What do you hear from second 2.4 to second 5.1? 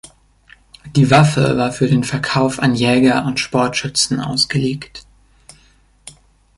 an Jäger und Sportschützen ausgelegt.